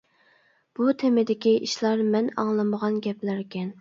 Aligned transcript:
بۇ 0.79 0.87
تېمىدىكى 1.03 1.53
ئىشلار 1.67 2.01
مەن 2.17 2.31
ئاڭلىمىغان 2.41 2.99
گەپلەركەن. 3.09 3.69